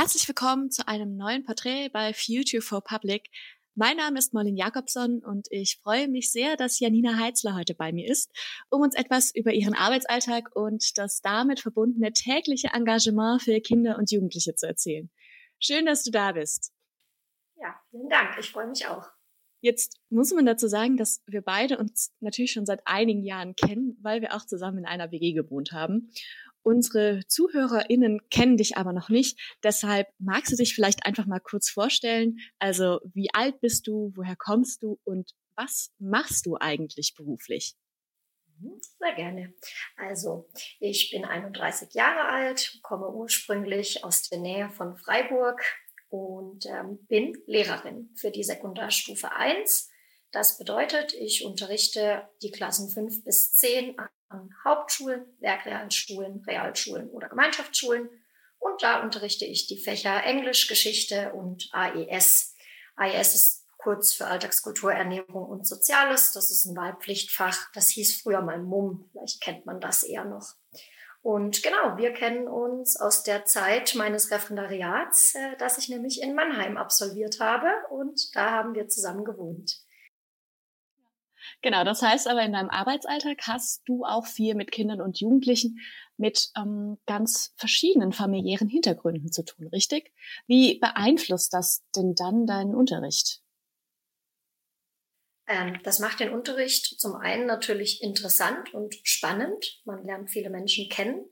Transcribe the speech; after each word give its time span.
Herzlich 0.00 0.28
willkommen 0.28 0.70
zu 0.70 0.86
einem 0.86 1.16
neuen 1.16 1.42
Porträt 1.42 1.88
bei 1.88 2.14
Future 2.14 2.62
for 2.62 2.84
Public. 2.84 3.30
Mein 3.74 3.96
Name 3.96 4.20
ist 4.20 4.32
Molin 4.32 4.56
Jakobson 4.56 5.24
und 5.24 5.48
ich 5.50 5.80
freue 5.82 6.06
mich 6.06 6.30
sehr, 6.30 6.56
dass 6.56 6.78
Janina 6.78 7.18
Heitzler 7.18 7.56
heute 7.56 7.74
bei 7.74 7.90
mir 7.90 8.08
ist, 8.08 8.30
um 8.70 8.80
uns 8.80 8.94
etwas 8.94 9.34
über 9.34 9.52
ihren 9.52 9.74
Arbeitsalltag 9.74 10.54
und 10.54 10.96
das 10.98 11.20
damit 11.20 11.58
verbundene 11.58 12.12
tägliche 12.12 12.68
Engagement 12.68 13.42
für 13.42 13.60
Kinder 13.60 13.98
und 13.98 14.12
Jugendliche 14.12 14.54
zu 14.54 14.68
erzählen. 14.68 15.10
Schön, 15.58 15.84
dass 15.84 16.04
du 16.04 16.12
da 16.12 16.30
bist. 16.30 16.72
Ja, 17.60 17.74
vielen 17.90 18.08
Dank. 18.08 18.38
Ich 18.38 18.52
freue 18.52 18.68
mich 18.68 18.86
auch. 18.86 19.10
Jetzt 19.60 19.98
muss 20.08 20.32
man 20.32 20.46
dazu 20.46 20.68
sagen, 20.68 20.96
dass 20.96 21.24
wir 21.26 21.42
beide 21.42 21.76
uns 21.76 22.14
natürlich 22.20 22.52
schon 22.52 22.66
seit 22.66 22.82
einigen 22.84 23.24
Jahren 23.24 23.56
kennen, 23.56 23.98
weil 24.00 24.20
wir 24.20 24.36
auch 24.36 24.46
zusammen 24.46 24.78
in 24.78 24.86
einer 24.86 25.10
WG 25.10 25.32
gewohnt 25.32 25.72
haben. 25.72 26.12
Unsere 26.62 27.20
ZuhörerInnen 27.26 28.20
kennen 28.30 28.56
dich 28.56 28.76
aber 28.76 28.92
noch 28.92 29.08
nicht. 29.08 29.38
Deshalb 29.62 30.08
magst 30.18 30.52
du 30.52 30.56
dich 30.56 30.74
vielleicht 30.74 31.06
einfach 31.06 31.26
mal 31.26 31.40
kurz 31.40 31.70
vorstellen. 31.70 32.38
Also, 32.58 33.00
wie 33.14 33.28
alt 33.32 33.60
bist 33.60 33.86
du? 33.86 34.12
Woher 34.14 34.36
kommst 34.36 34.82
du? 34.82 34.98
Und 35.04 35.32
was 35.56 35.92
machst 35.98 36.46
du 36.46 36.56
eigentlich 36.60 37.14
beruflich? 37.14 37.74
Mhm, 38.60 38.80
sehr 38.98 39.14
gerne. 39.14 39.54
Also, 39.96 40.48
ich 40.80 41.10
bin 41.10 41.24
31 41.24 41.94
Jahre 41.94 42.28
alt, 42.28 42.78
komme 42.82 43.08
ursprünglich 43.08 44.04
aus 44.04 44.28
der 44.28 44.38
Nähe 44.38 44.70
von 44.70 44.96
Freiburg 44.96 45.62
und 46.08 46.66
ähm, 46.66 46.98
bin 47.06 47.36
Lehrerin 47.46 48.10
für 48.14 48.30
die 48.30 48.44
Sekundarstufe 48.44 49.32
1. 49.32 49.90
Das 50.30 50.58
bedeutet, 50.58 51.14
ich 51.14 51.44
unterrichte 51.44 52.28
die 52.42 52.50
Klassen 52.50 52.90
5 52.90 53.24
bis 53.24 53.54
10 53.54 53.98
an 54.28 54.54
Hauptschulen, 54.64 55.24
Werkrealschulen, 55.40 56.44
Realschulen 56.46 57.08
oder 57.10 57.28
Gemeinschaftsschulen. 57.28 58.10
Und 58.58 58.82
da 58.82 59.02
unterrichte 59.02 59.46
ich 59.46 59.66
die 59.66 59.78
Fächer 59.78 60.24
Englisch, 60.24 60.68
Geschichte 60.68 61.32
und 61.32 61.68
AES. 61.72 62.54
AES 62.96 63.34
ist 63.34 63.66
kurz 63.78 64.12
für 64.12 64.26
Alltagskultur, 64.26 64.92
Ernährung 64.92 65.46
und 65.46 65.66
Soziales. 65.66 66.32
Das 66.32 66.50
ist 66.50 66.66
ein 66.66 66.76
Wahlpflichtfach. 66.76 67.70
Das 67.72 67.88
hieß 67.88 68.20
früher 68.20 68.42
mal 68.42 68.58
MUM. 68.58 69.08
Vielleicht 69.12 69.40
kennt 69.40 69.64
man 69.64 69.80
das 69.80 70.02
eher 70.02 70.24
noch. 70.24 70.54
Und 71.22 71.62
genau, 71.62 71.96
wir 71.96 72.12
kennen 72.12 72.48
uns 72.48 72.96
aus 72.96 73.22
der 73.22 73.44
Zeit 73.44 73.94
meines 73.94 74.30
Referendariats, 74.30 75.34
äh, 75.34 75.56
das 75.58 75.78
ich 75.78 75.88
nämlich 75.88 76.22
in 76.22 76.34
Mannheim 76.34 76.76
absolviert 76.76 77.40
habe. 77.40 77.68
Und 77.90 78.34
da 78.36 78.50
haben 78.50 78.74
wir 78.74 78.88
zusammen 78.88 79.24
gewohnt. 79.24 79.78
Genau, 81.60 81.82
das 81.82 82.02
heißt 82.02 82.28
aber 82.28 82.42
in 82.42 82.52
deinem 82.52 82.70
Arbeitsalltag 82.70 83.38
hast 83.46 83.82
du 83.86 84.04
auch 84.04 84.26
viel 84.26 84.54
mit 84.54 84.70
Kindern 84.70 85.00
und 85.00 85.18
Jugendlichen 85.20 85.80
mit 86.16 86.50
ähm, 86.56 86.98
ganz 87.06 87.52
verschiedenen 87.56 88.12
familiären 88.12 88.68
Hintergründen 88.68 89.32
zu 89.32 89.44
tun, 89.44 89.66
richtig? 89.68 90.12
Wie 90.46 90.78
beeinflusst 90.78 91.52
das 91.52 91.84
denn 91.96 92.14
dann 92.14 92.46
deinen 92.46 92.74
Unterricht? 92.76 93.42
Ähm, 95.48 95.80
das 95.82 95.98
macht 95.98 96.20
den 96.20 96.32
Unterricht 96.32 97.00
zum 97.00 97.16
einen 97.16 97.46
natürlich 97.46 98.02
interessant 98.02 98.72
und 98.72 98.94
spannend. 99.02 99.80
Man 99.84 100.04
lernt 100.04 100.30
viele 100.30 100.50
Menschen 100.50 100.88
kennen. 100.88 101.24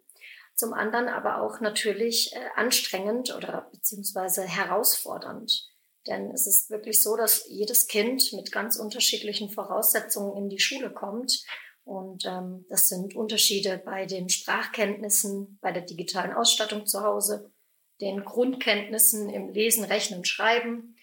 Zum 0.54 0.72
anderen 0.72 1.08
aber 1.08 1.42
auch 1.42 1.60
natürlich 1.60 2.32
äh, 2.34 2.48
anstrengend 2.56 3.34
oder 3.36 3.68
beziehungsweise 3.70 4.42
herausfordernd. 4.42 5.68
Denn 6.06 6.30
es 6.30 6.46
ist 6.46 6.70
wirklich 6.70 7.02
so, 7.02 7.16
dass 7.16 7.46
jedes 7.48 7.86
Kind 7.86 8.32
mit 8.32 8.52
ganz 8.52 8.76
unterschiedlichen 8.76 9.50
Voraussetzungen 9.50 10.36
in 10.36 10.48
die 10.48 10.60
Schule 10.60 10.90
kommt. 10.90 11.44
Und 11.84 12.24
ähm, 12.26 12.64
das 12.68 12.88
sind 12.88 13.14
Unterschiede 13.14 13.80
bei 13.84 14.06
den 14.06 14.28
Sprachkenntnissen, 14.28 15.58
bei 15.60 15.72
der 15.72 15.82
digitalen 15.82 16.32
Ausstattung 16.32 16.86
zu 16.86 17.02
Hause, 17.02 17.52
den 18.00 18.24
Grundkenntnissen 18.24 19.30
im 19.30 19.50
Lesen, 19.50 19.84
Rechnen, 19.84 20.24
Schreiben, 20.24 20.96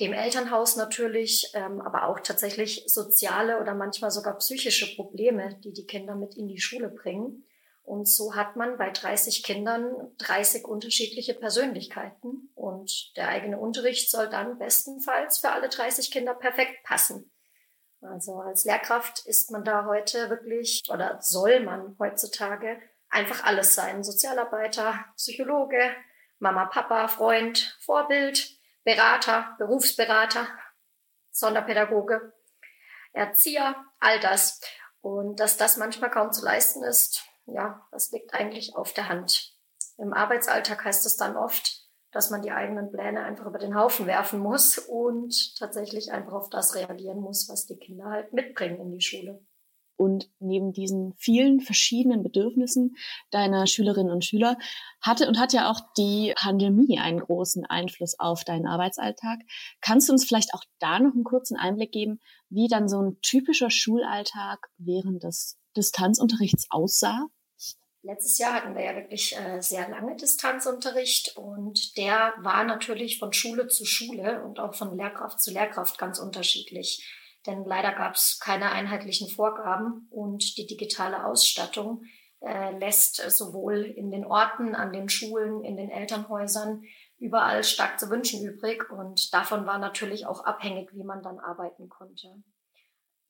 dem 0.00 0.12
Elternhaus 0.12 0.76
natürlich, 0.76 1.50
ähm, 1.54 1.80
aber 1.80 2.08
auch 2.08 2.20
tatsächlich 2.20 2.84
soziale 2.86 3.60
oder 3.60 3.74
manchmal 3.74 4.10
sogar 4.10 4.38
psychische 4.38 4.94
Probleme, 4.94 5.58
die 5.64 5.72
die 5.72 5.86
Kinder 5.86 6.14
mit 6.14 6.36
in 6.36 6.48
die 6.48 6.60
Schule 6.60 6.88
bringen. 6.88 7.44
Und 7.84 8.08
so 8.08 8.34
hat 8.34 8.56
man 8.56 8.78
bei 8.78 8.90
30 8.90 9.42
Kindern 9.42 10.12
30 10.18 10.64
unterschiedliche 10.64 11.34
Persönlichkeiten. 11.34 12.50
Und 12.54 13.16
der 13.16 13.28
eigene 13.28 13.58
Unterricht 13.58 14.10
soll 14.10 14.28
dann 14.28 14.58
bestenfalls 14.58 15.38
für 15.38 15.50
alle 15.50 15.68
30 15.68 16.10
Kinder 16.10 16.34
perfekt 16.34 16.84
passen. 16.84 17.30
Also 18.00 18.40
als 18.40 18.64
Lehrkraft 18.64 19.26
ist 19.26 19.50
man 19.50 19.64
da 19.64 19.86
heute 19.86 20.28
wirklich 20.30 20.82
oder 20.88 21.18
soll 21.20 21.60
man 21.60 21.96
heutzutage 21.98 22.80
einfach 23.08 23.44
alles 23.44 23.74
sein. 23.74 24.02
Sozialarbeiter, 24.02 25.04
Psychologe, 25.16 25.94
Mama, 26.38 26.66
Papa, 26.66 27.06
Freund, 27.06 27.76
Vorbild, 27.80 28.58
Berater, 28.82 29.54
Berufsberater, 29.58 30.48
Sonderpädagoge, 31.30 32.32
Erzieher, 33.12 33.76
all 34.00 34.18
das. 34.20 34.60
Und 35.00 35.38
dass 35.38 35.56
das 35.56 35.76
manchmal 35.76 36.10
kaum 36.10 36.32
zu 36.32 36.44
leisten 36.44 36.82
ist, 36.82 37.22
ja, 37.46 37.86
das 37.90 38.10
liegt 38.12 38.34
eigentlich 38.34 38.76
auf 38.76 38.92
der 38.92 39.08
Hand. 39.08 39.56
Im 39.98 40.12
Arbeitsalltag 40.12 40.84
heißt 40.84 41.06
es 41.06 41.16
dann 41.16 41.36
oft, 41.36 41.82
dass 42.12 42.30
man 42.30 42.42
die 42.42 42.52
eigenen 42.52 42.90
Pläne 42.90 43.24
einfach 43.24 43.46
über 43.46 43.58
den 43.58 43.74
Haufen 43.74 44.06
werfen 44.06 44.40
muss 44.40 44.78
und 44.78 45.56
tatsächlich 45.58 46.12
einfach 46.12 46.32
auf 46.32 46.50
das 46.50 46.74
reagieren 46.74 47.20
muss, 47.20 47.48
was 47.48 47.66
die 47.66 47.78
Kinder 47.78 48.06
halt 48.06 48.32
mitbringen 48.32 48.80
in 48.80 48.90
die 48.92 49.00
Schule. 49.00 49.44
Und 50.02 50.28
neben 50.40 50.72
diesen 50.72 51.14
vielen 51.14 51.60
verschiedenen 51.60 52.24
Bedürfnissen 52.24 52.96
deiner 53.30 53.68
Schülerinnen 53.68 54.10
und 54.10 54.24
Schüler 54.24 54.58
hatte 55.00 55.28
und 55.28 55.38
hat 55.38 55.52
ja 55.52 55.70
auch 55.70 55.78
die 55.96 56.32
Pandemie 56.34 56.98
einen 56.98 57.20
großen 57.20 57.64
Einfluss 57.66 58.18
auf 58.18 58.42
deinen 58.42 58.66
Arbeitsalltag. 58.66 59.38
Kannst 59.80 60.08
du 60.08 60.12
uns 60.12 60.24
vielleicht 60.24 60.54
auch 60.54 60.64
da 60.80 60.98
noch 60.98 61.14
einen 61.14 61.22
kurzen 61.22 61.56
Einblick 61.56 61.92
geben, 61.92 62.18
wie 62.48 62.66
dann 62.66 62.88
so 62.88 63.00
ein 63.00 63.20
typischer 63.22 63.70
Schulalltag 63.70 64.70
während 64.76 65.22
des 65.22 65.56
Distanzunterrichts 65.76 66.66
aussah? 66.70 67.28
Letztes 68.02 68.38
Jahr 68.38 68.54
hatten 68.54 68.74
wir 68.74 68.82
ja 68.82 68.96
wirklich 68.96 69.36
äh, 69.36 69.60
sehr 69.60 69.88
lange 69.88 70.16
Distanzunterricht 70.16 71.36
und 71.36 71.96
der 71.96 72.34
war 72.38 72.64
natürlich 72.64 73.20
von 73.20 73.32
Schule 73.32 73.68
zu 73.68 73.84
Schule 73.84 74.42
und 74.42 74.58
auch 74.58 74.74
von 74.74 74.96
Lehrkraft 74.96 75.40
zu 75.40 75.52
Lehrkraft 75.52 75.96
ganz 75.96 76.18
unterschiedlich. 76.18 77.08
Denn 77.46 77.64
leider 77.64 77.92
gab 77.92 78.14
es 78.14 78.38
keine 78.38 78.70
einheitlichen 78.70 79.28
Vorgaben 79.28 80.06
und 80.10 80.56
die 80.56 80.66
digitale 80.66 81.24
Ausstattung 81.26 82.04
äh, 82.40 82.76
lässt 82.78 83.16
sowohl 83.30 83.84
in 83.84 84.10
den 84.10 84.24
Orten, 84.24 84.74
an 84.74 84.92
den 84.92 85.08
Schulen, 85.08 85.64
in 85.64 85.76
den 85.76 85.90
Elternhäusern 85.90 86.82
überall 87.18 87.62
stark 87.62 88.00
zu 88.00 88.10
wünschen 88.10 88.44
übrig 88.44 88.90
und 88.90 89.32
davon 89.32 89.64
war 89.64 89.78
natürlich 89.78 90.26
auch 90.26 90.44
abhängig, 90.44 90.92
wie 90.92 91.04
man 91.04 91.22
dann 91.22 91.38
arbeiten 91.38 91.88
konnte. 91.88 92.42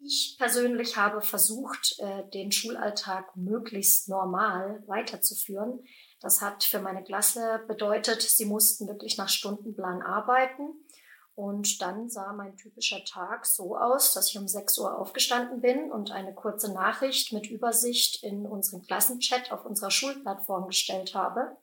Ich 0.04 0.34
persönlich 0.38 0.96
habe 0.96 1.20
versucht, 1.20 1.96
äh, 1.98 2.28
den 2.30 2.50
Schulalltag 2.50 3.36
möglichst 3.36 4.08
normal 4.08 4.82
weiterzuführen. 4.86 5.84
Das 6.20 6.40
hat 6.40 6.64
für 6.64 6.80
meine 6.80 7.04
Klasse 7.04 7.60
bedeutet, 7.68 8.20
sie 8.20 8.46
mussten 8.46 8.88
wirklich 8.88 9.16
nach 9.16 9.28
Stundenplan 9.28 10.02
arbeiten. 10.02 10.74
Und 11.34 11.80
dann 11.80 12.10
sah 12.10 12.34
mein 12.34 12.56
typischer 12.56 13.04
Tag 13.04 13.46
so 13.46 13.76
aus, 13.76 14.12
dass 14.12 14.28
ich 14.28 14.38
um 14.38 14.46
6 14.46 14.78
Uhr 14.78 14.98
aufgestanden 14.98 15.62
bin 15.62 15.90
und 15.90 16.10
eine 16.10 16.34
kurze 16.34 16.72
Nachricht 16.72 17.32
mit 17.32 17.50
Übersicht 17.50 18.22
in 18.22 18.46
unseren 18.46 18.82
Klassenchat 18.82 19.50
auf 19.50 19.64
unserer 19.64 19.90
Schulplattform 19.90 20.66
gestellt 20.66 21.14
habe. 21.14 21.56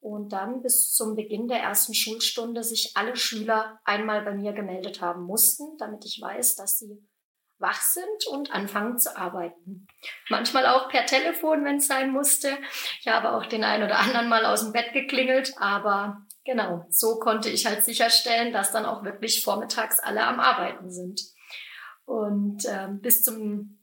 Und 0.00 0.32
dann 0.32 0.62
bis 0.62 0.92
zum 0.92 1.14
Beginn 1.14 1.48
der 1.48 1.60
ersten 1.60 1.94
Schulstunde 1.94 2.62
sich 2.62 2.96
alle 2.96 3.16
Schüler 3.16 3.80
einmal 3.84 4.22
bei 4.22 4.34
mir 4.34 4.52
gemeldet 4.52 5.00
haben 5.00 5.22
mussten, 5.22 5.76
damit 5.78 6.04
ich 6.04 6.20
weiß, 6.20 6.56
dass 6.56 6.78
sie 6.78 7.02
wach 7.58 7.80
sind 7.82 8.26
und 8.30 8.52
anfangen 8.52 8.98
zu 8.98 9.16
arbeiten. 9.16 9.86
Manchmal 10.30 10.66
auch 10.66 10.88
per 10.88 11.04
Telefon, 11.04 11.64
wenn 11.64 11.76
es 11.76 11.86
sein 11.86 12.10
musste. 12.10 12.56
Ich 13.00 13.08
habe 13.08 13.32
auch 13.32 13.46
den 13.46 13.64
einen 13.64 13.84
oder 13.84 13.98
anderen 13.98 14.28
mal 14.28 14.46
aus 14.46 14.62
dem 14.62 14.72
Bett 14.72 14.92
geklingelt, 14.92 15.54
aber 15.58 16.26
genau, 16.44 16.86
so 16.88 17.18
konnte 17.18 17.50
ich 17.50 17.66
halt 17.66 17.84
sicherstellen, 17.84 18.52
dass 18.52 18.72
dann 18.72 18.86
auch 18.86 19.04
wirklich 19.04 19.44
vormittags 19.44 20.00
alle 20.00 20.24
am 20.24 20.40
Arbeiten 20.40 20.90
sind. 20.90 21.22
Und 22.04 22.64
ähm, 22.68 23.00
bis 23.00 23.22
zum 23.22 23.78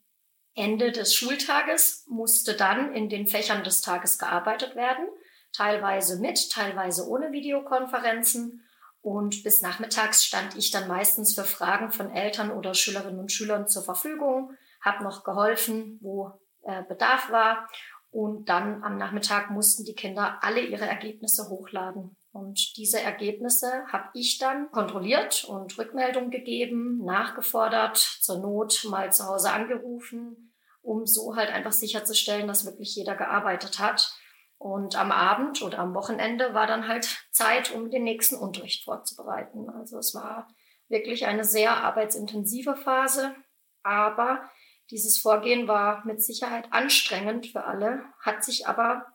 Ende 0.53 0.91
des 0.91 1.13
Schultages 1.13 2.03
musste 2.09 2.55
dann 2.55 2.93
in 2.93 3.09
den 3.09 3.27
Fächern 3.27 3.63
des 3.63 3.81
Tages 3.81 4.17
gearbeitet 4.17 4.75
werden, 4.75 5.07
teilweise 5.53 6.19
mit, 6.19 6.51
teilweise 6.51 7.07
ohne 7.07 7.31
Videokonferenzen. 7.31 8.63
Und 9.01 9.43
bis 9.43 9.61
nachmittags 9.61 10.25
stand 10.25 10.57
ich 10.57 10.71
dann 10.71 10.87
meistens 10.87 11.35
für 11.35 11.45
Fragen 11.45 11.91
von 11.91 12.09
Eltern 12.09 12.51
oder 12.51 12.73
Schülerinnen 12.73 13.19
und 13.19 13.31
Schülern 13.31 13.67
zur 13.67 13.83
Verfügung, 13.83 14.51
habe 14.81 15.03
noch 15.03 15.23
geholfen, 15.23 15.99
wo 16.01 16.31
äh, 16.63 16.83
Bedarf 16.83 17.31
war. 17.31 17.69
Und 18.09 18.49
dann 18.49 18.83
am 18.83 18.97
Nachmittag 18.97 19.51
mussten 19.51 19.85
die 19.85 19.95
Kinder 19.95 20.39
alle 20.41 20.61
ihre 20.61 20.87
Ergebnisse 20.87 21.49
hochladen. 21.49 22.16
Und 22.37 22.77
diese 22.77 23.01
Ergebnisse 23.01 23.87
habe 23.91 24.09
ich 24.13 24.37
dann 24.37 24.69
kontrolliert 24.71 25.43
und 25.45 25.75
Rückmeldung 25.79 26.29
gegeben, 26.29 27.03
nachgefordert, 27.03 27.97
zur 27.97 28.37
Not 28.37 28.85
mal 28.87 29.11
zu 29.11 29.25
Hause 29.25 29.51
angerufen, 29.51 30.53
um 30.83 31.07
so 31.07 31.35
halt 31.35 31.49
einfach 31.49 31.71
sicherzustellen, 31.71 32.47
dass 32.47 32.67
wirklich 32.67 32.95
jeder 32.95 33.15
gearbeitet 33.15 33.79
hat. 33.79 34.13
Und 34.59 34.95
am 34.95 35.11
Abend 35.11 35.63
oder 35.63 35.79
am 35.79 35.95
Wochenende 35.95 36.53
war 36.53 36.67
dann 36.67 36.87
halt 36.87 37.25
Zeit, 37.31 37.73
um 37.73 37.89
den 37.89 38.03
nächsten 38.03 38.35
Unterricht 38.35 38.83
vorzubereiten. 38.83 39.71
Also 39.71 39.97
es 39.97 40.13
war 40.13 40.47
wirklich 40.89 41.25
eine 41.25 41.43
sehr 41.43 41.77
arbeitsintensive 41.83 42.75
Phase, 42.75 43.33
aber 43.81 44.47
dieses 44.91 45.17
Vorgehen 45.17 45.67
war 45.67 46.05
mit 46.05 46.23
Sicherheit 46.23 46.71
anstrengend 46.71 47.47
für 47.47 47.63
alle, 47.63 48.03
hat 48.21 48.43
sich 48.43 48.67
aber 48.67 49.07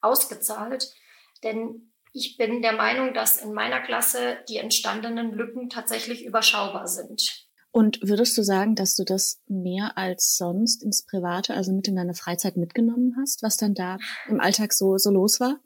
ausgezahlt, 0.00 0.94
denn 1.42 1.91
ich 2.12 2.36
bin 2.36 2.62
der 2.62 2.72
Meinung, 2.72 3.14
dass 3.14 3.38
in 3.38 3.52
meiner 3.52 3.80
Klasse 3.80 4.38
die 4.48 4.58
entstandenen 4.58 5.32
Lücken 5.32 5.68
tatsächlich 5.68 6.24
überschaubar 6.24 6.86
sind. 6.86 7.46
Und 7.70 8.00
würdest 8.02 8.36
du 8.36 8.42
sagen, 8.42 8.74
dass 8.74 8.96
du 8.96 9.04
das 9.04 9.40
mehr 9.48 9.96
als 9.96 10.36
sonst 10.36 10.82
ins 10.82 11.06
Private, 11.06 11.54
also 11.54 11.72
mit 11.72 11.88
in 11.88 11.96
deine 11.96 12.12
Freizeit 12.12 12.58
mitgenommen 12.58 13.16
hast, 13.18 13.42
was 13.42 13.56
dann 13.56 13.72
da 13.72 13.96
im 14.28 14.40
Alltag 14.40 14.74
so, 14.74 14.98
so 14.98 15.10
los 15.10 15.40
war? 15.40 15.58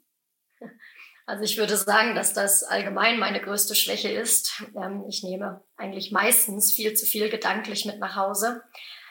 Also 1.25 1.43
ich 1.43 1.57
würde 1.57 1.75
sagen, 1.75 2.15
dass 2.15 2.33
das 2.33 2.63
allgemein 2.63 3.19
meine 3.19 3.41
größte 3.41 3.75
Schwäche 3.75 4.07
ist. 4.07 4.63
Ähm, 4.81 5.03
ich 5.09 5.23
nehme 5.23 5.61
eigentlich 5.75 6.13
meistens 6.13 6.71
viel 6.71 6.93
zu 6.93 7.05
viel 7.05 7.29
gedanklich 7.29 7.85
mit 7.85 7.99
nach 7.99 8.15
Hause. 8.15 8.63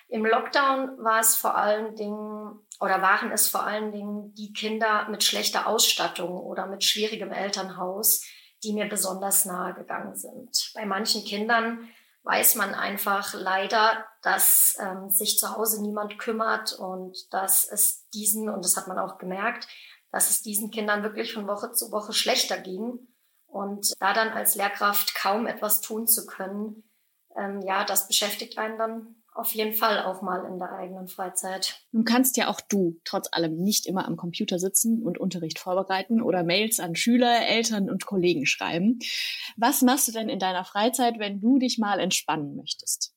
Im 0.09 0.25
Lockdown 0.25 1.03
war 1.03 1.21
es 1.21 1.37
vor 1.37 1.57
allen 1.57 1.97
Dingen 1.97 2.61
oder 2.81 3.03
waren 3.03 3.33
es 3.33 3.49
vor 3.49 3.65
allen 3.65 3.91
Dingen 3.91 4.35
die 4.35 4.53
Kinder 4.53 5.09
mit 5.09 5.25
schlechter 5.25 5.67
Ausstattung 5.67 6.39
oder 6.39 6.67
mit 6.67 6.85
schwierigem 6.85 7.33
Elternhaus, 7.33 8.23
die 8.63 8.73
mir 8.73 8.89
besonders 8.89 9.45
nahe 9.45 9.75
gegangen 9.75 10.15
sind. 10.15 10.73
Bei 10.75 10.87
manchen 10.87 11.25
Kindern 11.25 11.89
weiß 12.23 12.57
man 12.57 12.75
einfach 12.75 13.35
leider, 13.35 14.05
dass 14.23 14.77
ähm, 14.81 15.11
sich 15.11 15.39
zu 15.39 15.57
Hause 15.57 15.81
niemand 15.81 16.19
kümmert 16.19 16.73
und 16.73 17.17
dass 17.33 17.65
es 17.65 18.09
diesen, 18.11 18.49
und 18.49 18.65
das 18.65 18.77
hat 18.77 18.89
man 18.89 18.99
auch 18.99 19.19
gemerkt, 19.19 19.69
dass 20.11 20.31
es 20.31 20.43
diesen 20.43 20.71
Kindern 20.71 21.03
wirklich 21.03 21.35
von 21.35 21.47
Woche 21.47 21.73
zu 21.73 21.93
Woche 21.93 22.13
schlechter 22.13 22.59
ging. 22.59 22.99
Und 23.47 23.93
da 24.01 24.13
dann 24.13 24.31
als 24.31 24.55
Lehrkraft 24.55 25.15
kaum 25.15 25.47
etwas 25.47 25.81
tun 25.81 26.07
zu 26.07 26.27
können, 26.27 26.91
ähm, 27.37 27.61
ja, 27.63 27.85
das 27.85 28.09
beschäftigt 28.09 28.59
einen 28.59 28.79
dann 28.79 29.23
auf 29.37 29.53
jeden 29.55 29.75
Fall 29.75 30.03
auch 30.03 30.23
mal 30.23 30.45
in 30.47 30.59
der 30.59 30.73
eigenen 30.73 31.09
Freizeit. 31.09 31.81
Nun 31.93 32.05
kannst 32.05 32.37
ja 32.37 32.49
auch 32.49 32.61
du 32.61 33.01
trotz 33.05 33.29
allem 33.31 33.57
nicht 33.57 33.87
immer 33.87 34.07
am 34.07 34.17
Computer 34.17 34.59
sitzen 34.59 35.03
und 35.03 35.19
Unterricht 35.19 35.59
vorbereiten 35.59 36.23
oder 36.23 36.43
Mails 36.43 36.81
an 36.81 36.97
Schüler, 36.97 37.47
Eltern 37.47 37.91
und 37.91 38.07
Kollegen 38.07 38.47
schreiben. 38.47 38.99
Was 39.57 39.83
machst 39.83 40.09
du 40.09 40.13
denn 40.13 40.29
in 40.29 40.39
deiner 40.39 40.65
Freizeit, 40.65 41.19
wenn 41.19 41.41
du 41.41 41.59
dich 41.59 41.79
mal 41.79 42.01
entspannen 42.01 42.57
möchtest? 42.57 43.15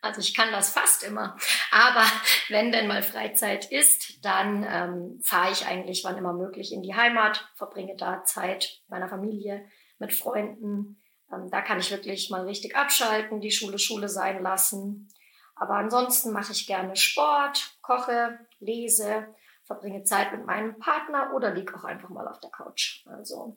Also 0.00 0.20
ich 0.20 0.34
kann 0.34 0.52
das 0.52 0.70
fast 0.70 1.02
immer. 1.02 1.36
Aber 1.70 2.04
wenn 2.48 2.72
denn 2.72 2.86
mal 2.86 3.02
Freizeit 3.02 3.70
ist, 3.70 4.24
dann 4.24 4.66
ähm, 4.68 5.20
fahre 5.22 5.52
ich 5.52 5.66
eigentlich 5.66 6.04
wann 6.04 6.18
immer 6.18 6.34
möglich 6.34 6.72
in 6.72 6.82
die 6.82 6.94
Heimat, 6.94 7.48
verbringe 7.54 7.96
da 7.96 8.22
Zeit 8.24 8.80
mit 8.82 8.90
meiner 8.90 9.08
Familie, 9.08 9.64
mit 9.98 10.12
Freunden, 10.12 11.02
da 11.50 11.62
kann 11.62 11.78
ich 11.78 11.90
wirklich 11.90 12.30
mal 12.30 12.44
richtig 12.44 12.76
abschalten, 12.76 13.40
die 13.40 13.50
Schule 13.50 13.78
Schule 13.78 14.08
sein 14.08 14.42
lassen. 14.42 15.08
Aber 15.56 15.74
ansonsten 15.74 16.32
mache 16.32 16.52
ich 16.52 16.66
gerne 16.66 16.96
Sport, 16.96 17.78
koche, 17.80 18.38
lese, 18.58 19.28
verbringe 19.64 20.04
Zeit 20.04 20.32
mit 20.32 20.46
meinem 20.46 20.78
Partner 20.78 21.32
oder 21.34 21.52
liege 21.54 21.74
auch 21.74 21.84
einfach 21.84 22.08
mal 22.08 22.28
auf 22.28 22.40
der 22.40 22.50
Couch. 22.50 23.06
Also 23.06 23.56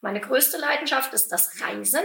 meine 0.00 0.20
größte 0.20 0.58
Leidenschaft 0.58 1.14
ist 1.14 1.32
das 1.32 1.60
Reisen. 1.62 2.04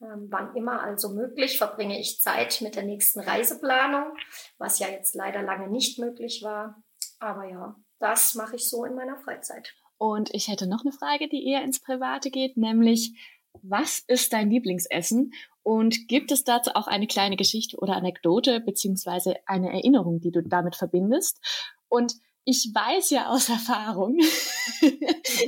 Ähm, 0.00 0.26
wann 0.30 0.54
immer 0.56 0.82
also 0.82 1.10
möglich 1.10 1.58
verbringe 1.58 1.98
ich 2.00 2.20
Zeit 2.20 2.60
mit 2.60 2.74
der 2.74 2.82
nächsten 2.82 3.20
Reiseplanung, 3.20 4.16
was 4.58 4.80
ja 4.80 4.88
jetzt 4.88 5.14
leider 5.14 5.42
lange 5.42 5.68
nicht 5.68 5.98
möglich 5.98 6.42
war. 6.42 6.82
Aber 7.20 7.44
ja, 7.44 7.76
das 8.00 8.34
mache 8.34 8.56
ich 8.56 8.68
so 8.68 8.84
in 8.84 8.96
meiner 8.96 9.16
Freizeit. 9.16 9.74
Und 9.98 10.34
ich 10.34 10.48
hätte 10.48 10.66
noch 10.66 10.82
eine 10.84 10.92
Frage, 10.92 11.28
die 11.28 11.46
eher 11.46 11.62
ins 11.62 11.80
Private 11.80 12.30
geht, 12.30 12.56
nämlich 12.56 13.16
was 13.60 14.02
ist 14.06 14.32
dein 14.32 14.50
Lieblingsessen? 14.50 15.32
Und 15.62 16.08
gibt 16.08 16.32
es 16.32 16.44
dazu 16.44 16.70
auch 16.74 16.88
eine 16.88 17.06
kleine 17.06 17.36
Geschichte 17.36 17.76
oder 17.76 17.94
Anekdote 17.94 18.60
beziehungsweise 18.60 19.36
eine 19.46 19.72
Erinnerung, 19.72 20.20
die 20.20 20.32
du 20.32 20.42
damit 20.42 20.74
verbindest? 20.74 21.40
Und 21.88 22.14
ich 22.44 22.70
weiß 22.74 23.10
ja 23.10 23.28
aus 23.28 23.48
Erfahrung, 23.48 24.18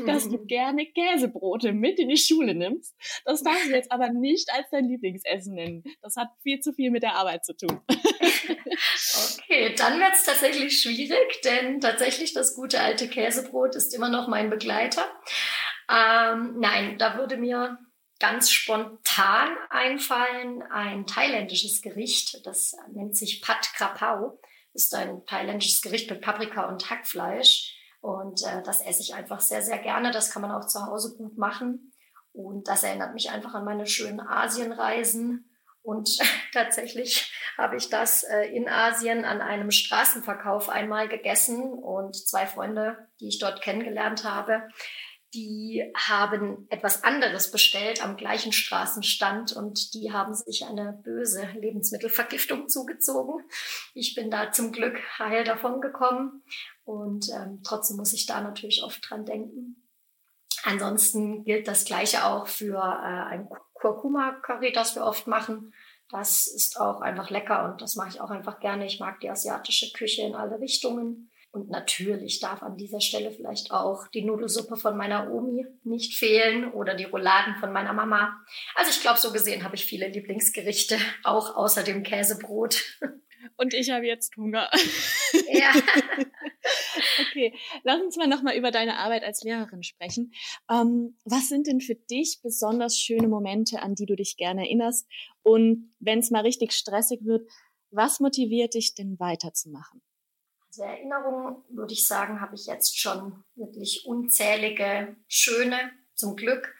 dass 0.06 0.28
du 0.28 0.38
gerne 0.46 0.86
Käsebrote 0.86 1.72
mit 1.72 1.98
in 1.98 2.08
die 2.08 2.16
Schule 2.16 2.54
nimmst. 2.54 2.94
Das 3.24 3.42
darfst 3.42 3.66
du 3.66 3.70
jetzt 3.70 3.90
aber 3.90 4.10
nicht 4.10 4.48
als 4.52 4.68
dein 4.70 4.88
Lieblingsessen 4.88 5.54
nennen. 5.54 5.82
Das 6.02 6.16
hat 6.16 6.28
viel 6.42 6.60
zu 6.60 6.72
viel 6.72 6.90
mit 6.90 7.02
der 7.02 7.16
Arbeit 7.16 7.44
zu 7.44 7.56
tun. 7.56 7.80
okay, 7.88 9.74
dann 9.76 9.98
wird 9.98 10.12
es 10.12 10.24
tatsächlich 10.24 10.80
schwierig, 10.80 11.40
denn 11.44 11.80
tatsächlich 11.80 12.32
das 12.32 12.54
gute 12.54 12.80
alte 12.80 13.08
Käsebrot 13.08 13.74
ist 13.74 13.94
immer 13.94 14.08
noch 14.08 14.28
mein 14.28 14.50
Begleiter. 14.50 15.04
Ähm, 15.90 16.56
nein, 16.60 16.96
da 16.98 17.18
würde 17.18 17.36
mir 17.36 17.78
ganz 18.24 18.50
spontan 18.50 19.54
einfallen 19.68 20.62
ein 20.62 21.06
thailändisches 21.06 21.82
Gericht. 21.82 22.40
Das 22.46 22.74
nennt 22.90 23.14
sich 23.14 23.42
Pat 23.42 23.74
Krapau. 23.74 24.40
Ist 24.72 24.94
ein 24.94 25.26
thailändisches 25.26 25.82
Gericht 25.82 26.10
mit 26.10 26.22
Paprika 26.22 26.66
und 26.68 26.88
Hackfleisch. 26.88 27.76
Und 28.00 28.42
äh, 28.42 28.62
das 28.62 28.80
esse 28.80 29.02
ich 29.02 29.14
einfach 29.14 29.40
sehr, 29.40 29.60
sehr 29.60 29.76
gerne. 29.76 30.10
Das 30.10 30.30
kann 30.30 30.40
man 30.40 30.52
auch 30.52 30.66
zu 30.66 30.86
Hause 30.86 31.14
gut 31.18 31.36
machen. 31.36 31.92
Und 32.32 32.66
das 32.66 32.82
erinnert 32.82 33.12
mich 33.12 33.30
einfach 33.30 33.52
an 33.52 33.66
meine 33.66 33.86
schönen 33.86 34.20
Asienreisen. 34.20 35.50
Und 35.82 36.08
tatsächlich 36.54 37.30
habe 37.58 37.76
ich 37.76 37.90
das 37.90 38.22
äh, 38.22 38.46
in 38.46 38.70
Asien 38.70 39.26
an 39.26 39.42
einem 39.42 39.70
Straßenverkauf 39.70 40.70
einmal 40.70 41.08
gegessen 41.08 41.74
und 41.74 42.16
zwei 42.16 42.46
Freunde, 42.46 42.96
die 43.20 43.28
ich 43.28 43.38
dort 43.38 43.60
kennengelernt 43.60 44.24
habe, 44.24 44.62
die 45.34 45.82
haben 45.94 46.66
etwas 46.70 47.02
anderes 47.02 47.50
bestellt 47.50 48.02
am 48.02 48.16
gleichen 48.16 48.52
Straßenstand 48.52 49.52
und 49.52 49.92
die 49.94 50.12
haben 50.12 50.32
sich 50.32 50.64
eine 50.64 50.92
böse 51.04 51.46
Lebensmittelvergiftung 51.58 52.68
zugezogen. 52.68 53.44
Ich 53.92 54.14
bin 54.14 54.30
da 54.30 54.52
zum 54.52 54.72
Glück 54.72 54.98
heil 55.18 55.44
davon 55.44 55.80
gekommen 55.80 56.42
und 56.84 57.28
ähm, 57.30 57.60
trotzdem 57.64 57.96
muss 57.96 58.12
ich 58.12 58.26
da 58.26 58.40
natürlich 58.40 58.82
oft 58.82 59.08
dran 59.08 59.26
denken. 59.26 59.84
Ansonsten 60.62 61.44
gilt 61.44 61.68
das 61.68 61.84
Gleiche 61.84 62.24
auch 62.24 62.46
für 62.46 62.78
äh, 62.78 63.32
ein 63.32 63.48
Kurkuma-Curry, 63.74 64.72
das 64.72 64.94
wir 64.94 65.04
oft 65.04 65.26
machen. 65.26 65.74
Das 66.10 66.46
ist 66.46 66.80
auch 66.80 67.00
einfach 67.00 67.30
lecker 67.30 67.64
und 67.64 67.82
das 67.82 67.96
mache 67.96 68.10
ich 68.10 68.20
auch 68.20 68.30
einfach 68.30 68.60
gerne. 68.60 68.86
Ich 68.86 69.00
mag 69.00 69.20
die 69.20 69.30
asiatische 69.30 69.92
Küche 69.92 70.22
in 70.22 70.34
alle 70.34 70.60
Richtungen. 70.60 71.30
Und 71.54 71.70
natürlich 71.70 72.40
darf 72.40 72.64
an 72.64 72.76
dieser 72.76 73.00
Stelle 73.00 73.30
vielleicht 73.30 73.70
auch 73.70 74.08
die 74.08 74.24
Nudelsuppe 74.24 74.76
von 74.76 74.96
meiner 74.96 75.32
Omi 75.32 75.64
nicht 75.84 76.14
fehlen 76.14 76.72
oder 76.72 76.94
die 76.96 77.04
Rouladen 77.04 77.54
von 77.60 77.72
meiner 77.72 77.92
Mama. 77.92 78.44
Also 78.74 78.90
ich 78.90 79.00
glaube, 79.00 79.20
so 79.20 79.30
gesehen 79.30 79.62
habe 79.62 79.76
ich 79.76 79.84
viele 79.84 80.08
Lieblingsgerichte, 80.08 80.98
auch 81.22 81.54
außer 81.54 81.84
dem 81.84 82.02
Käsebrot. 82.02 82.82
Und 83.56 83.72
ich 83.72 83.90
habe 83.90 84.04
jetzt 84.04 84.36
Hunger. 84.36 84.68
Ja. 85.48 85.72
okay, 87.20 87.54
lass 87.82 88.00
uns 88.00 88.16
mal 88.16 88.28
nochmal 88.28 88.56
über 88.56 88.70
deine 88.70 88.98
Arbeit 88.98 89.24
als 89.24 89.42
Lehrerin 89.42 89.82
sprechen. 89.82 90.32
Ähm, 90.70 91.16
was 91.24 91.48
sind 91.48 91.66
denn 91.66 91.80
für 91.80 91.96
dich 91.96 92.40
besonders 92.42 92.98
schöne 92.98 93.28
Momente, 93.28 93.82
an 93.82 93.94
die 93.94 94.06
du 94.06 94.14
dich 94.16 94.36
gerne 94.36 94.62
erinnerst? 94.62 95.08
Und 95.42 95.92
wenn 95.98 96.20
es 96.20 96.30
mal 96.30 96.42
richtig 96.42 96.72
stressig 96.72 97.24
wird, 97.24 97.48
was 97.90 98.20
motiviert 98.20 98.74
dich 98.74 98.94
denn 98.94 99.18
weiterzumachen? 99.18 100.02
Also 100.76 100.90
Erinnerungen, 100.90 101.62
würde 101.68 101.92
ich 101.92 102.04
sagen, 102.04 102.40
habe 102.40 102.56
ich 102.56 102.66
jetzt 102.66 102.98
schon 102.98 103.44
wirklich 103.54 104.06
unzählige, 104.06 105.14
schöne, 105.28 105.92
zum 106.16 106.34
Glück. 106.34 106.74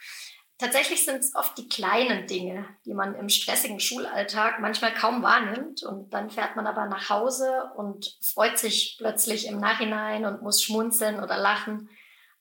Tatsächlich 0.58 1.04
sind 1.04 1.18
es 1.18 1.34
oft 1.36 1.56
die 1.58 1.68
kleinen 1.68 2.26
Dinge, 2.26 2.66
die 2.86 2.94
man 2.94 3.14
im 3.14 3.28
stressigen 3.28 3.78
Schulalltag 3.78 4.58
manchmal 4.60 4.94
kaum 4.94 5.22
wahrnimmt. 5.22 5.84
Und 5.84 6.12
dann 6.12 6.30
fährt 6.30 6.56
man 6.56 6.66
aber 6.66 6.86
nach 6.86 7.08
Hause 7.08 7.70
und 7.76 8.18
freut 8.20 8.58
sich 8.58 8.96
plötzlich 8.98 9.46
im 9.46 9.60
Nachhinein 9.60 10.24
und 10.24 10.42
muss 10.42 10.60
schmunzeln 10.60 11.22
oder 11.22 11.36
lachen. 11.36 11.88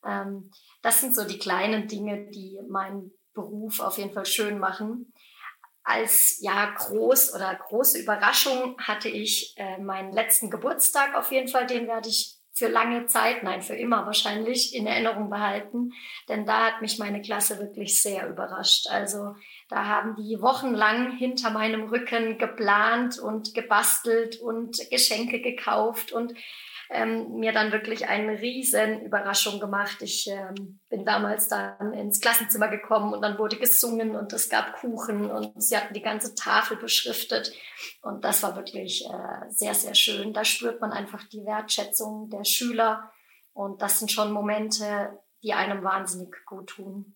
Ähm, 0.03 0.49
das 0.81 1.01
sind 1.01 1.15
so 1.15 1.23
die 1.23 1.39
kleinen 1.39 1.87
Dinge, 1.87 2.31
die 2.31 2.59
meinen 2.67 3.11
Beruf 3.35 3.79
auf 3.79 3.99
jeden 3.99 4.13
Fall 4.13 4.25
schön 4.25 4.57
machen 4.57 5.13
als 5.83 6.37
ja 6.41 6.73
groß 6.77 7.35
oder 7.35 7.53
große 7.55 7.99
Überraschung 7.99 8.77
hatte 8.79 9.09
ich 9.09 9.53
äh, 9.57 9.77
meinen 9.79 10.13
letzten 10.13 10.49
Geburtstag 10.49 11.15
auf 11.15 11.31
jeden 11.31 11.49
Fall, 11.49 11.67
den 11.67 11.87
werde 11.87 12.09
ich 12.09 12.37
für 12.55 12.67
lange 12.67 13.07
Zeit, 13.07 13.41
nein, 13.41 13.63
für 13.63 13.75
immer 13.75 14.05
wahrscheinlich 14.05 14.75
in 14.75 14.85
Erinnerung 14.85 15.29
behalten, 15.29 15.91
denn 16.29 16.45
da 16.45 16.67
hat 16.67 16.81
mich 16.81 16.99
meine 16.99 17.21
Klasse 17.21 17.57
wirklich 17.57 17.99
sehr 17.99 18.29
überrascht. 18.29 18.87
Also 18.91 19.35
da 19.69 19.85
haben 19.87 20.15
die 20.15 20.39
wochenlang 20.39 21.17
hinter 21.17 21.49
meinem 21.49 21.89
Rücken 21.89 22.37
geplant 22.37 23.17
und 23.17 23.55
gebastelt 23.55 24.39
und 24.39 24.77
Geschenke 24.91 25.41
gekauft 25.41 26.11
und 26.11 26.35
ähm, 26.93 27.35
mir 27.39 27.51
dann 27.51 27.71
wirklich 27.71 28.07
eine 28.07 28.39
riesen 28.39 29.01
Überraschung 29.01 29.59
gemacht. 29.59 29.97
Ich 30.01 30.27
ähm, 30.27 30.79
bin 30.89 31.05
damals 31.05 31.47
dann 31.47 31.93
ins 31.93 32.21
Klassenzimmer 32.21 32.67
gekommen 32.67 33.13
und 33.13 33.21
dann 33.21 33.37
wurde 33.37 33.57
gesungen 33.57 34.15
und 34.15 34.31
es 34.31 34.49
gab 34.49 34.73
Kuchen 34.73 35.29
und 35.29 35.61
sie 35.61 35.75
hatten 35.75 35.93
die 35.93 36.01
ganze 36.01 36.35
Tafel 36.35 36.77
beschriftet 36.77 37.51
und 38.01 38.23
das 38.23 38.43
war 38.43 38.55
wirklich 38.55 39.05
äh, 39.05 39.49
sehr, 39.49 39.73
sehr 39.73 39.95
schön. 39.95 40.33
Da 40.33 40.45
spürt 40.45 40.79
man 40.79 40.91
einfach 40.91 41.23
die 41.23 41.45
Wertschätzung 41.45 42.29
der 42.29 42.45
Schüler 42.45 43.11
Und 43.53 43.81
das 43.81 43.99
sind 43.99 44.11
schon 44.11 44.31
Momente, 44.31 45.19
die 45.43 45.53
einem 45.53 45.83
wahnsinnig 45.83 46.35
gut 46.45 46.69
tun. 46.69 47.15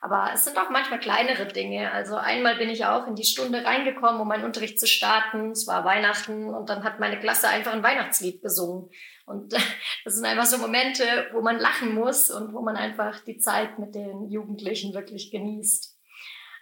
Aber 0.00 0.30
es 0.34 0.44
sind 0.44 0.58
auch 0.58 0.68
manchmal 0.68 1.00
kleinere 1.00 1.46
Dinge. 1.46 1.90
Also 1.92 2.16
einmal 2.16 2.56
bin 2.56 2.68
ich 2.68 2.84
auch 2.84 3.06
in 3.06 3.14
die 3.14 3.24
Stunde 3.24 3.64
reingekommen, 3.64 4.20
um 4.20 4.28
meinen 4.28 4.44
Unterricht 4.44 4.78
zu 4.78 4.86
starten. 4.86 5.52
Es 5.52 5.66
war 5.66 5.84
Weihnachten 5.84 6.52
und 6.52 6.68
dann 6.68 6.84
hat 6.84 7.00
meine 7.00 7.18
Klasse 7.18 7.48
einfach 7.48 7.72
ein 7.72 7.82
Weihnachtslied 7.82 8.42
gesungen. 8.42 8.90
Und 9.26 9.52
das 10.04 10.14
sind 10.14 10.24
einfach 10.24 10.46
so 10.46 10.58
Momente, 10.58 11.04
wo 11.32 11.40
man 11.40 11.58
lachen 11.58 11.94
muss 11.94 12.30
und 12.30 12.52
wo 12.52 12.62
man 12.62 12.76
einfach 12.76 13.20
die 13.24 13.38
Zeit 13.38 13.78
mit 13.78 13.94
den 13.94 14.28
Jugendlichen 14.28 14.94
wirklich 14.94 15.30
genießt. 15.30 15.96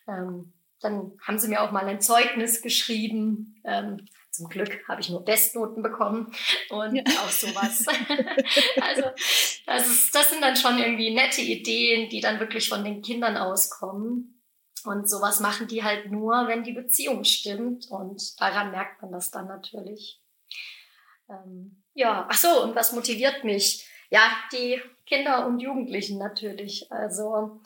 Ähm, 0.09 0.53
dann 0.81 1.13
haben 1.23 1.39
sie 1.39 1.49
mir 1.49 1.63
auch 1.63 1.71
mal 1.71 1.87
ein 1.87 2.01
Zeugnis 2.01 2.61
geschrieben. 2.61 3.61
Ähm, 3.65 4.07
zum 4.31 4.49
Glück 4.49 4.83
habe 4.89 5.01
ich 5.01 5.11
nur 5.11 5.25
Bestnoten 5.25 5.83
bekommen 5.83 6.33
und 6.71 6.97
ja. 6.97 7.03
auch 7.21 7.29
sowas. 7.29 7.85
also 8.81 9.03
das, 9.67 9.87
ist, 9.87 10.15
das 10.15 10.31
sind 10.31 10.43
dann 10.43 10.57
schon 10.57 10.79
irgendwie 10.79 11.15
nette 11.15 11.43
Ideen, 11.43 12.09
die 12.09 12.21
dann 12.21 12.41
wirklich 12.41 12.69
von 12.69 12.83
den 12.83 13.03
Kindern 13.03 13.37
auskommen. 13.37 14.43
Und 14.85 15.09
sowas 15.09 15.39
machen 15.39 15.69
die 15.69 15.85
halt 15.85 16.11
nur, 16.11 16.49
wenn 16.49 16.65
die 16.65 16.73
Beziehung 16.73 17.25
stimmt. 17.25 17.87
Und 17.89 18.41
daran 18.41 18.73
merkt 18.73 19.03
man 19.03 19.13
das 19.13 19.31
dann 19.31 19.47
natürlich. 19.47 20.22
Ähm, 21.33 21.83
ja, 21.95 22.27
ach 22.31 22.37
so, 22.37 22.63
und 22.63 22.77
was 22.77 22.93
motiviert 22.93 23.43
mich? 23.45 23.89
Ja, 24.11 24.21
die 24.53 24.81
Kinder 25.07 25.47
und 25.47 25.61
Jugendlichen 25.61 26.19
natürlich. 26.19 26.87
Also 26.93 27.63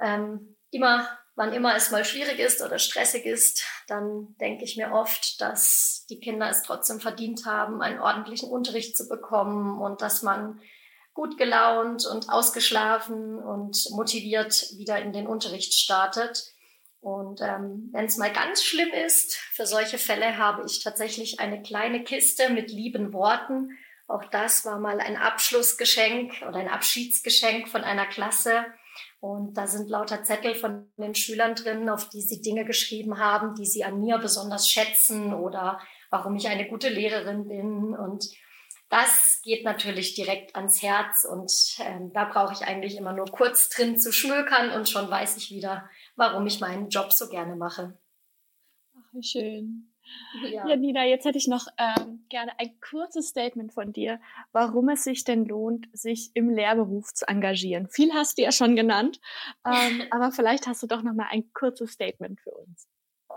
ähm, 0.00 0.56
immer 0.70 1.08
wann 1.34 1.52
immer 1.52 1.74
es 1.76 1.90
mal 1.90 2.04
schwierig 2.04 2.38
ist 2.38 2.62
oder 2.62 2.78
stressig 2.78 3.24
ist, 3.24 3.64
dann 3.88 4.36
denke 4.40 4.64
ich 4.64 4.76
mir 4.76 4.92
oft, 4.92 5.40
dass 5.40 6.04
die 6.10 6.20
Kinder 6.20 6.48
es 6.48 6.62
trotzdem 6.62 7.00
verdient 7.00 7.46
haben, 7.46 7.82
einen 7.82 8.00
ordentlichen 8.00 8.50
Unterricht 8.50 8.96
zu 8.96 9.08
bekommen 9.08 9.80
und 9.80 10.02
dass 10.02 10.22
man 10.22 10.60
gut 11.14 11.38
gelaunt 11.38 12.06
und 12.06 12.28
ausgeschlafen 12.28 13.38
und 13.38 13.90
motiviert 13.90 14.68
wieder 14.76 15.00
in 15.00 15.12
den 15.12 15.26
Unterricht 15.26 15.74
startet. 15.74 16.54
Und 17.02 17.40
ähm, 17.42 17.90
wenn 17.92 18.06
es 18.06 18.16
mal 18.16 18.32
ganz 18.32 18.62
schlimm 18.62 18.90
ist, 19.06 19.36
für 19.36 19.66
solche 19.66 19.98
Fälle 19.98 20.38
habe 20.38 20.62
ich 20.64 20.82
tatsächlich 20.82 21.40
eine 21.40 21.60
kleine 21.60 22.04
Kiste 22.04 22.48
mit 22.48 22.70
lieben 22.70 23.12
Worten. 23.12 23.76
Auch 24.06 24.24
das 24.24 24.64
war 24.64 24.78
mal 24.78 25.00
ein 25.00 25.16
Abschlussgeschenk 25.16 26.32
oder 26.48 26.58
ein 26.58 26.68
Abschiedsgeschenk 26.68 27.68
von 27.68 27.82
einer 27.82 28.06
Klasse 28.06 28.64
und 29.20 29.54
da 29.54 29.68
sind 29.68 29.88
lauter 29.88 30.24
Zettel 30.24 30.54
von 30.54 30.90
den 30.96 31.14
Schülern 31.14 31.54
drin, 31.54 31.88
auf 31.88 32.08
die 32.08 32.22
sie 32.22 32.40
Dinge 32.40 32.64
geschrieben 32.64 33.18
haben, 33.18 33.54
die 33.54 33.66
sie 33.66 33.84
an 33.84 34.00
mir 34.00 34.18
besonders 34.18 34.68
schätzen 34.68 35.32
oder 35.32 35.80
warum 36.10 36.34
ich 36.34 36.48
eine 36.48 36.66
gute 36.66 36.88
Lehrerin 36.88 37.46
bin. 37.46 37.94
Und 37.94 38.28
das 38.92 39.40
geht 39.42 39.64
natürlich 39.64 40.14
direkt 40.14 40.54
ans 40.54 40.82
Herz. 40.82 41.24
Und 41.24 41.50
ähm, 41.80 42.12
da 42.12 42.26
brauche 42.26 42.52
ich 42.52 42.60
eigentlich 42.60 42.98
immer 42.98 43.14
nur 43.14 43.24
kurz 43.24 43.70
drin 43.70 43.98
zu 43.98 44.12
schmökern 44.12 44.70
und 44.70 44.86
schon 44.86 45.10
weiß 45.10 45.38
ich 45.38 45.50
wieder, 45.50 45.88
warum 46.14 46.46
ich 46.46 46.60
meinen 46.60 46.90
Job 46.90 47.10
so 47.10 47.30
gerne 47.30 47.56
mache. 47.56 47.98
Ach, 48.94 49.14
wie 49.14 49.22
schön. 49.22 49.88
Ja. 50.42 50.68
ja, 50.68 50.76
Nina, 50.76 51.06
jetzt 51.06 51.24
hätte 51.24 51.38
ich 51.38 51.48
noch 51.48 51.68
ähm, 51.78 52.26
gerne 52.28 52.52
ein 52.58 52.78
kurzes 52.80 53.28
Statement 53.28 53.72
von 53.72 53.94
dir, 53.94 54.20
warum 54.52 54.90
es 54.90 55.04
sich 55.04 55.24
denn 55.24 55.46
lohnt, 55.46 55.88
sich 55.94 56.30
im 56.34 56.50
Lehrberuf 56.50 57.14
zu 57.14 57.26
engagieren. 57.26 57.88
Viel 57.88 58.12
hast 58.12 58.36
du 58.36 58.42
ja 58.42 58.52
schon 58.52 58.76
genannt, 58.76 59.20
ähm, 59.64 60.02
aber 60.10 60.32
vielleicht 60.32 60.66
hast 60.66 60.82
du 60.82 60.86
doch 60.86 61.02
noch 61.02 61.14
mal 61.14 61.28
ein 61.30 61.50
kurzes 61.54 61.92
Statement 61.92 62.40
für 62.42 62.50
uns. 62.50 62.88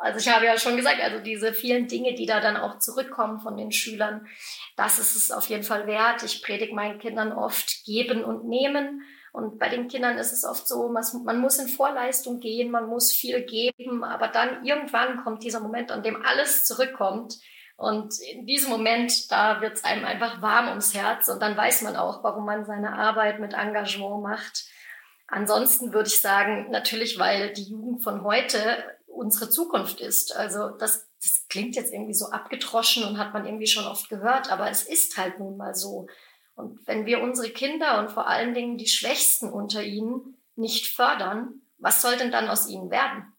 Also 0.01 0.19
ich 0.19 0.33
habe 0.33 0.45
ja 0.45 0.57
schon 0.57 0.77
gesagt, 0.77 0.99
also 1.01 1.19
diese 1.19 1.53
vielen 1.53 1.87
Dinge, 1.87 2.13
die 2.15 2.25
da 2.25 2.39
dann 2.39 2.57
auch 2.57 2.79
zurückkommen 2.79 3.39
von 3.39 3.57
den 3.57 3.71
Schülern, 3.71 4.27
das 4.75 4.99
ist 4.99 5.15
es 5.15 5.31
auf 5.31 5.47
jeden 5.47 5.63
Fall 5.63 5.87
wert. 5.87 6.23
Ich 6.23 6.43
predige 6.43 6.75
meinen 6.75 6.99
Kindern 6.99 7.31
oft 7.31 7.83
geben 7.85 8.23
und 8.23 8.45
nehmen. 8.47 9.03
Und 9.31 9.59
bei 9.59 9.67
den 9.67 9.89
Kindern 9.89 10.17
ist 10.17 10.31
es 10.31 10.45
oft 10.45 10.65
so, 10.67 10.87
man 10.87 11.39
muss 11.41 11.57
in 11.57 11.67
Vorleistung 11.67 12.39
gehen, 12.39 12.71
man 12.71 12.87
muss 12.87 13.11
viel 13.11 13.41
geben, 13.41 14.03
aber 14.03 14.29
dann 14.29 14.65
irgendwann 14.65 15.23
kommt 15.23 15.43
dieser 15.43 15.59
Moment, 15.59 15.91
an 15.91 16.03
dem 16.03 16.25
alles 16.25 16.63
zurückkommt. 16.63 17.37
Und 17.75 18.17
in 18.19 18.45
diesem 18.45 18.69
Moment, 18.69 19.29
da 19.31 19.59
wird 19.59 19.73
es 19.73 19.83
einem 19.83 20.05
einfach 20.05 20.41
warm 20.41 20.69
ums 20.69 20.93
Herz 20.93 21.27
und 21.27 21.41
dann 21.41 21.57
weiß 21.57 21.81
man 21.81 21.97
auch, 21.97 22.23
warum 22.23 22.45
man 22.45 22.65
seine 22.65 22.93
Arbeit 22.97 23.41
mit 23.41 23.53
Engagement 23.53 24.23
macht. 24.23 24.63
Ansonsten 25.27 25.91
würde 25.91 26.07
ich 26.07 26.21
sagen, 26.21 26.67
natürlich, 26.71 27.19
weil 27.19 27.51
die 27.51 27.63
Jugend 27.63 28.03
von 28.03 28.23
heute 28.23 28.59
unsere 29.15 29.49
Zukunft 29.49 30.01
ist. 30.01 30.35
Also 30.35 30.69
das, 30.69 31.07
das 31.21 31.45
klingt 31.49 31.75
jetzt 31.75 31.93
irgendwie 31.93 32.13
so 32.13 32.27
abgedroschen 32.27 33.03
und 33.03 33.17
hat 33.17 33.33
man 33.33 33.45
irgendwie 33.45 33.67
schon 33.67 33.85
oft 33.85 34.09
gehört, 34.09 34.51
aber 34.51 34.69
es 34.69 34.83
ist 34.83 35.17
halt 35.17 35.39
nun 35.39 35.57
mal 35.57 35.73
so. 35.73 36.07
Und 36.55 36.85
wenn 36.87 37.05
wir 37.05 37.21
unsere 37.21 37.49
Kinder 37.49 37.99
und 37.99 38.11
vor 38.11 38.27
allen 38.27 38.53
Dingen 38.53 38.77
die 38.77 38.87
Schwächsten 38.87 39.49
unter 39.49 39.83
ihnen 39.83 40.37
nicht 40.55 40.95
fördern, 40.95 41.61
was 41.77 42.01
soll 42.01 42.17
denn 42.17 42.31
dann 42.31 42.47
aus 42.47 42.67
ihnen 42.67 42.89
werden? 42.89 43.33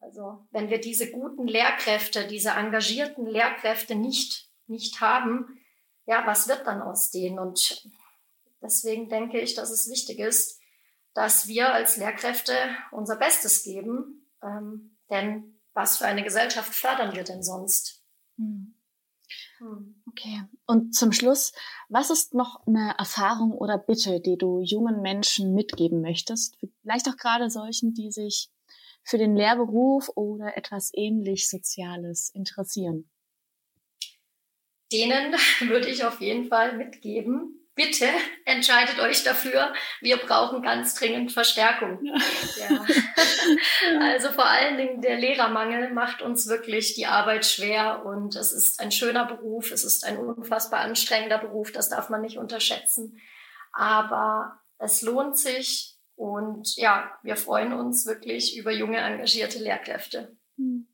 Also 0.00 0.46
wenn 0.50 0.70
wir 0.70 0.80
diese 0.80 1.10
guten 1.10 1.46
Lehrkräfte, 1.46 2.26
diese 2.26 2.50
engagierten 2.50 3.26
Lehrkräfte 3.26 3.94
nicht, 3.94 4.50
nicht 4.66 5.00
haben, 5.00 5.60
ja, 6.06 6.26
was 6.26 6.48
wird 6.48 6.66
dann 6.66 6.82
aus 6.82 7.10
denen? 7.10 7.38
Und 7.38 7.88
deswegen 8.62 9.08
denke 9.08 9.40
ich, 9.40 9.54
dass 9.54 9.70
es 9.70 9.90
wichtig 9.90 10.18
ist, 10.18 10.60
dass 11.14 11.48
wir 11.48 11.72
als 11.72 11.96
Lehrkräfte 11.96 12.54
unser 12.92 13.16
Bestes 13.16 13.62
geben. 13.62 14.26
Ähm, 14.42 14.97
denn 15.10 15.60
was 15.74 15.98
für 15.98 16.06
eine 16.06 16.24
Gesellschaft 16.24 16.74
fördern 16.74 17.14
wir 17.14 17.24
denn 17.24 17.42
sonst? 17.42 18.02
Hm. 18.36 18.74
Hm. 19.58 20.02
Okay. 20.08 20.42
Und 20.66 20.94
zum 20.94 21.12
Schluss, 21.12 21.52
was 21.88 22.10
ist 22.10 22.34
noch 22.34 22.66
eine 22.66 22.94
Erfahrung 22.98 23.52
oder 23.52 23.78
Bitte, 23.78 24.20
die 24.20 24.38
du 24.38 24.60
jungen 24.60 25.02
Menschen 25.02 25.54
mitgeben 25.54 26.00
möchtest? 26.00 26.56
Vielleicht 26.82 27.08
auch 27.08 27.16
gerade 27.16 27.50
solchen, 27.50 27.94
die 27.94 28.10
sich 28.10 28.50
für 29.02 29.18
den 29.18 29.36
Lehrberuf 29.36 30.10
oder 30.14 30.56
etwas 30.56 30.90
ähnlich 30.94 31.48
Soziales 31.48 32.30
interessieren. 32.30 33.10
Denen 34.92 35.32
würde 35.68 35.88
ich 35.88 36.04
auf 36.04 36.20
jeden 36.20 36.48
Fall 36.48 36.76
mitgeben, 36.76 37.57
bitte 37.78 38.06
entscheidet 38.44 38.98
euch 38.98 39.22
dafür. 39.22 39.72
Wir 40.02 40.18
brauchen 40.18 40.62
ganz 40.62 40.94
dringend 40.94 41.32
Verstärkung. 41.32 42.00
Ja. 42.04 42.84
Also 44.00 44.30
vor 44.30 44.44
allen 44.44 44.76
Dingen 44.76 45.00
der 45.00 45.16
Lehrermangel 45.16 45.92
macht 45.94 46.20
uns 46.20 46.48
wirklich 46.48 46.94
die 46.94 47.06
Arbeit 47.06 47.46
schwer 47.46 48.04
und 48.04 48.36
es 48.36 48.52
ist 48.52 48.80
ein 48.80 48.92
schöner 48.92 49.24
Beruf, 49.24 49.70
es 49.70 49.84
ist 49.84 50.04
ein 50.04 50.18
unfassbar 50.18 50.80
anstrengender 50.80 51.38
Beruf, 51.38 51.72
das 51.72 51.88
darf 51.88 52.10
man 52.10 52.20
nicht 52.20 52.36
unterschätzen. 52.36 53.18
Aber 53.72 54.60
es 54.78 55.00
lohnt 55.00 55.38
sich 55.38 55.96
und 56.14 56.76
ja, 56.76 57.10
wir 57.22 57.36
freuen 57.36 57.72
uns 57.72 58.04
wirklich 58.06 58.58
über 58.58 58.72
junge, 58.72 58.98
engagierte 58.98 59.60
Lehrkräfte. 59.60 60.36
Hm. 60.56 60.87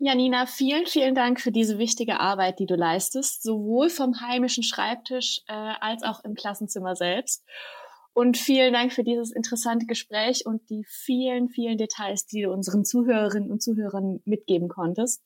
Janina, 0.00 0.46
vielen, 0.46 0.86
vielen 0.86 1.14
Dank 1.16 1.40
für 1.40 1.50
diese 1.50 1.78
wichtige 1.78 2.20
Arbeit, 2.20 2.60
die 2.60 2.66
du 2.66 2.76
leistest, 2.76 3.42
sowohl 3.42 3.90
vom 3.90 4.20
heimischen 4.20 4.62
Schreibtisch 4.62 5.40
äh, 5.48 5.52
als 5.52 6.04
auch 6.04 6.22
im 6.22 6.34
Klassenzimmer 6.34 6.94
selbst. 6.94 7.44
Und 8.12 8.36
vielen 8.36 8.72
Dank 8.72 8.92
für 8.92 9.04
dieses 9.04 9.32
interessante 9.32 9.86
Gespräch 9.86 10.44
und 10.44 10.68
die 10.70 10.84
vielen, 10.88 11.48
vielen 11.48 11.78
Details, 11.78 12.26
die 12.26 12.42
du 12.42 12.50
unseren 12.50 12.84
Zuhörerinnen 12.84 13.50
und 13.50 13.62
Zuhörern 13.62 14.20
mitgeben 14.24 14.68
konntest. 14.68 15.22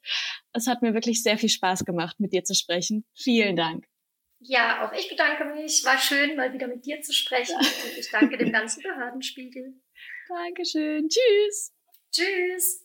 Es 0.52 0.66
hat 0.66 0.82
mir 0.82 0.92
wirklich 0.94 1.22
sehr 1.22 1.38
viel 1.38 1.48
Spaß 1.48 1.84
gemacht, 1.84 2.20
mit 2.20 2.32
dir 2.32 2.44
zu 2.44 2.54
sprechen. 2.54 3.06
Vielen 3.14 3.56
Dank. 3.56 3.86
Ja, 4.40 4.86
auch 4.86 4.92
ich 4.92 5.08
bedanke 5.08 5.44
mich. 5.54 5.84
War 5.84 5.98
schön, 5.98 6.36
mal 6.36 6.52
wieder 6.52 6.66
mit 6.66 6.84
dir 6.84 7.00
zu 7.00 7.12
sprechen. 7.12 7.56
Und 7.56 7.98
ich 7.98 8.10
danke 8.10 8.36
dem 8.36 8.52
ganzen 8.52 8.82
Behördenspiegel. 8.82 9.74
Dankeschön. 10.28 11.08
Tschüss. 11.08 11.72
Tschüss. 12.10 12.81